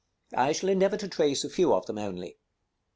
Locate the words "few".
1.51-1.75